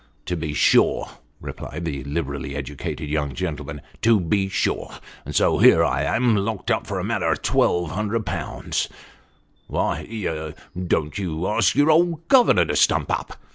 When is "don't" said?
10.87-11.19